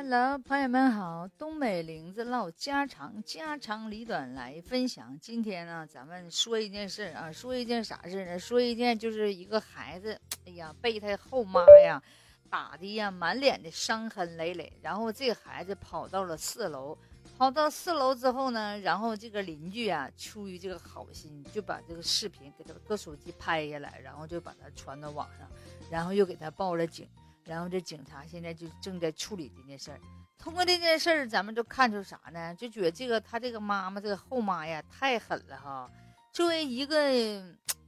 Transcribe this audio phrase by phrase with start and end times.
[0.00, 5.18] Hello，朋友们好，东北玲子唠家常，家长里短来分享。
[5.20, 8.38] 今天呢，咱们说一件事啊，说一件啥事呢？
[8.38, 10.16] 说一件就是一个孩子，
[10.46, 12.00] 哎呀，被他后妈呀
[12.48, 14.72] 打的呀，满脸的伤痕累累。
[14.80, 16.96] 然后这孩子跑到了四楼，
[17.36, 25.50] 跑到四楼之后呢，然后这个邻居啊，出于这个好心，就把这个视频给他搁手机拍下来，然后就把他传到网上，
[25.90, 27.08] 然后又给他报了警。
[27.48, 29.98] 然后这警察现在就正在处理这件事儿。
[30.38, 32.54] 通过这件事儿，咱们就看出啥呢？
[32.54, 35.90] 就觉得这个他这个妈妈这个后妈呀太狠了哈。
[36.30, 37.42] 作为一个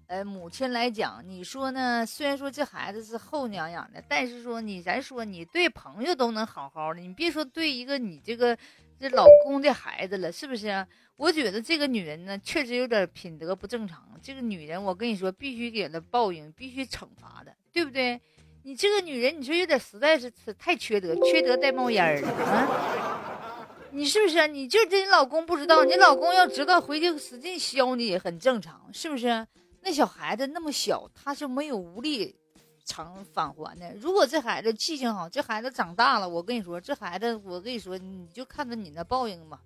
[0.07, 2.05] 呃母亲来讲，你说呢？
[2.05, 8.57] 虽然说这孩子是后娘养的，但是说你咱说你对朋友都能好好的，你别说对一个你这个
[8.99, 10.85] 这老公的孩子了，是不是？
[11.17, 14.09] 我觉得这个女人呢，确实有点品德不正常。
[14.23, 18.21] 这个女人，我跟你说，必须给她报应，必须惩罚的，对不对？
[18.63, 23.67] 你这个女人，你说有点实在是太缺德，缺德带冒烟儿的啊！
[23.91, 24.47] 你是不是？
[24.49, 29.47] 你就这你老公不知道，你老公要知道，回去使劲削你也很正常，是不是？
[29.81, 32.37] 那小孩子那么小，他是没有无力
[32.85, 33.95] 偿返还的。
[33.95, 39.59] 如果这孩子记性好，这孩子长大了，我跟你说，这孩子，我跟你说，你就看着你那报应吧。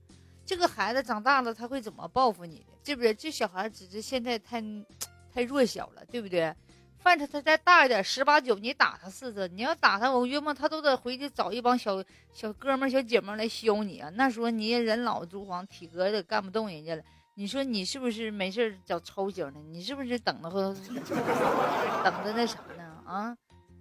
[0.47, 2.67] 这个孩子长大了，他会怎么报复你的？
[2.85, 3.13] 对不对？
[3.13, 4.63] 这小孩只是现在太
[5.35, 6.55] 太弱小了，对不对？
[7.05, 9.47] 犯他他再大一点，十八九，你打他试试。
[9.49, 12.03] 你要打他，我约摸他都得回去找一帮小
[12.33, 14.09] 小哥们、小姐们来削你啊。
[14.15, 17.03] 那时候你人老珠黄，体格也干不动人家了。
[17.35, 19.61] 你说你是不是没事找抽型的？
[19.71, 23.03] 你是不是等着等着那啥呢？
[23.05, 23.37] 啊！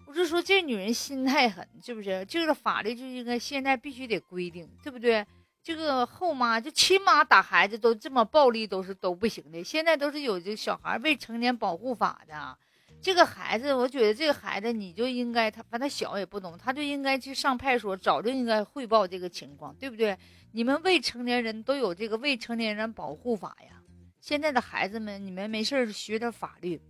[0.06, 2.26] 我就说这女人心太狠，是不是？
[2.26, 5.26] 这个法律就应该现在必须得规定，对不对？
[5.64, 9.64] 这个后妈就亲妈打孩子都这么暴力，都是都不行的。
[9.64, 12.58] 现在都是有这小孩未成年保护法的。
[13.04, 20.18] 这个孩子，我觉得这个孩子你就应该，他反正小也不懂，他就应该去上派出所，早就应该汇报这个情况，对不对？
[20.54, 23.82] 你们未成年人都有这个未成年人保护法呀。
[24.22, 26.82] 现在的孩子们，你们没事学点法律，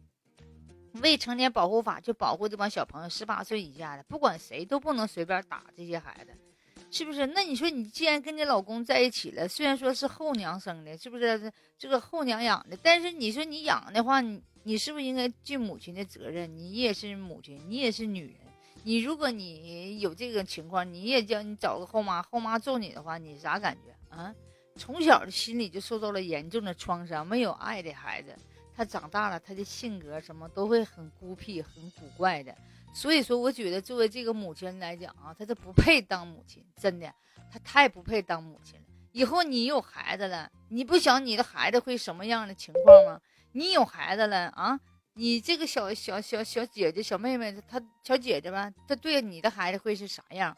[1.02, 6.38] 未成年保护法就保护这帮小朋友，十八岁以下的，不管谁都不能随便打这些孩子，
[6.92, 7.26] 是不是？
[7.26, 11.52] 那你说你既然跟你老公在一起了，虽然说是后娘生的，是不是？
[11.80, 14.40] 这个后娘养的，但是你说你养的话，你。
[14.64, 16.58] 你是不是应该尽母亲的责任？
[16.58, 18.36] 你也是母亲，你也是女人。
[18.84, 24.34] 你如果你有这个情况，你也叫你找个后妈，后妈揍你的话，你啥感觉啊？
[24.76, 28.36] 从小的心里就受到了严重的创伤，没有爱的孩子，
[28.76, 32.54] 他长大了，他的性格什么都会很孤僻、很古怪的。
[32.94, 37.14] 所以说，我觉得作为这个母亲来讲啊，他是不配当母亲，真的，
[37.52, 38.86] 他太不配当母亲了。
[39.12, 43.22] 以后你有孩子了，你不想你的孩子会什么样的情况吗？
[43.54, 44.80] 你有孩子了啊？
[45.16, 50.56] 你这个小小小小姐姐、小妹妹，她小姐姐吧，她对你的孩子会是啥样？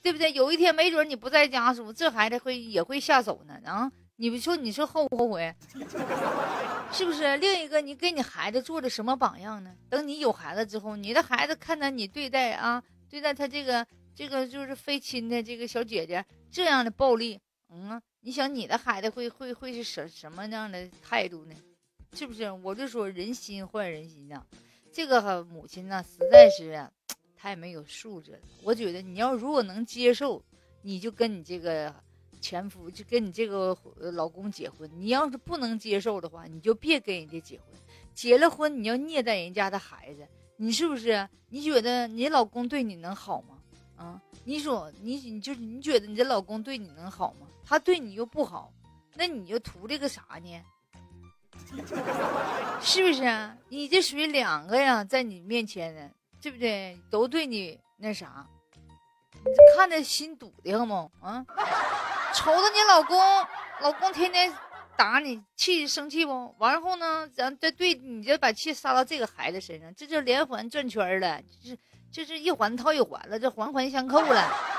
[0.00, 0.32] 对不对？
[0.32, 3.90] 有一天没准你不在家时候，这孩子会也会下手呢啊！
[4.18, 5.52] 你说你说后不后悔？
[6.92, 7.36] 是不是？
[7.38, 9.74] 另一个，你给你孩子做的什么榜样呢？
[9.90, 12.80] 等你有孩子之后，你的孩子看到你对待啊，
[13.10, 17.40] 对待他这个这个就是非亲的这个小姐姐这样的暴力，
[17.70, 21.54] 嗯，你想你的孩子会会会是什什么样的态度呢？
[22.16, 22.50] 是不是？
[22.50, 24.42] 我就说人心换人心呐，
[24.90, 26.88] 这个母亲呢，实在是
[27.36, 28.38] 太没有素质了。
[28.62, 30.42] 我觉得你要如果能接受，
[30.80, 31.94] 你就跟你这个
[32.40, 33.76] 前夫，就跟你这个
[34.14, 34.90] 老公结婚。
[34.94, 37.66] 你要是不能接受的话，你就别跟人家结婚。
[38.14, 41.28] 结了婚，你要虐待人家的孩子，你是不是？
[41.50, 43.58] 你觉得你老公对你能好吗？
[43.96, 47.46] 啊，你说你你就是你觉得你这老公对你能好吗？
[47.62, 48.72] 他对你又不好，
[49.14, 50.62] 那你就图这个啥呢？
[52.80, 53.54] 是不是啊？
[53.68, 56.10] 你这属于两个呀，在你面前呢，
[56.40, 56.98] 对不对？
[57.10, 58.46] 都对你那啥，
[59.32, 60.94] 你看着心堵的慌不？
[61.26, 61.44] 啊，
[62.34, 63.18] 瞅着你老公，
[63.80, 64.52] 老公天天
[64.96, 66.54] 打你，气生气不？
[66.58, 71.76] 完后呢，咱这对你就把气撒到这个孩子身上，这就连环转圈了，这
[72.12, 74.75] 这是一环套一环了，这环环相扣了。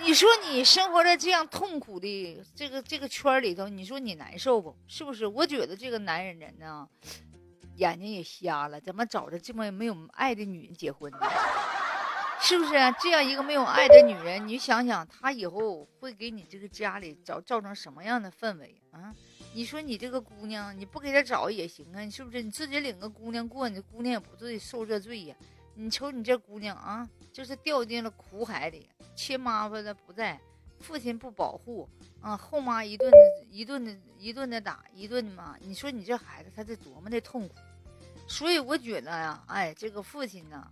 [0.00, 4.76] 你说你生活在这样痛苦的这个这个圈里头，你说你难受不？
[4.86, 5.26] 是不是？
[5.26, 6.86] 我觉得这个男人人呢，
[7.76, 11.18] 眼睛也瞎了，怎么找着这么没有爱的女人结婚呢？
[12.38, 12.72] 是不是？
[13.00, 19.14] 这样一个没有爱的女人，你想想，她以后会给你这个家里造造成什么样的氛围啊？
[19.54, 22.42] 你说你这个姑娘，你不给她找也行啊，是不是？
[22.42, 25.34] 你自己领个姑娘过，你姑娘也不至于受这罪呀。
[25.78, 30.40] 你瞅你这姑娘啊，就是掉进了苦海里，亲妈妈的不在，
[30.80, 31.86] 父亲不保护，
[32.22, 33.12] 啊，后妈一顿
[33.50, 35.54] 一顿的一顿的打，一顿的骂。
[35.60, 37.54] 你说你这孩子他是多么的痛苦？
[38.26, 40.66] 所以我觉得呀，哎，这个父亲呢，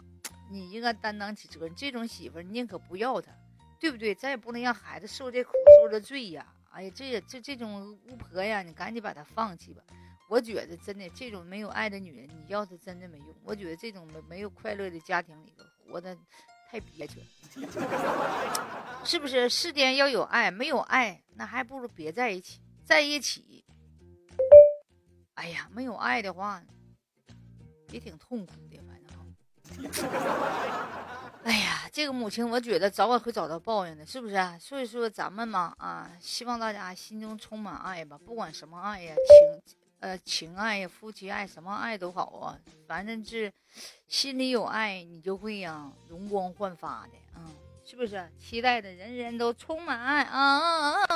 [0.50, 1.74] 你应该担当起责任。
[1.74, 3.30] 这种媳妇宁可不要他，
[3.78, 4.14] 对不对？
[4.14, 5.50] 咱也不能让孩子受这苦
[5.82, 6.46] 受这罪呀！
[6.70, 9.82] 哎呀，这这这种巫婆呀，你赶紧把她放弃吧。
[10.34, 13.28] 我觉得真的，这种没有爱的女人，你要是真的没用。
[13.44, 16.18] 我觉得这种没没有快乐的家庭里头，活的
[16.68, 17.26] 太憋屈了，
[19.06, 19.48] 是不是？
[19.48, 22.60] 世间要有爱，没有爱，那还不如别在一起。
[22.84, 23.64] 在一起，
[25.34, 26.60] 哎呀，没有爱的话，
[27.90, 29.14] 也挺痛苦的，反正。
[31.44, 34.36] 哎呀，这个母亲，我觉得早晚会找到报应的，是不是？
[34.58, 39.76] 所以说，咱们嘛，啊，希望大家心中充满爱吧，不管什么爱呀，情。
[40.04, 43.50] 呃，情爱呀，夫妻爱，什么爱都好啊，反正是
[44.06, 47.48] 心里有爱，你就会呀容光焕发的啊，
[47.86, 48.22] 是不是？
[48.38, 51.06] 期待的人人都充满爱啊，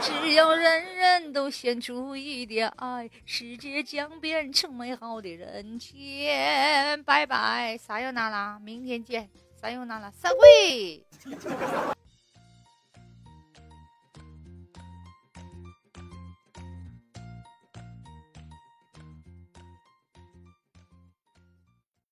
[0.00, 7.04] 只要人人都献出一点爱，世界将变成美好的人间。
[7.04, 9.28] 拜拜，撒由那拉，明天见，
[9.60, 11.04] 撒由那拉，散会。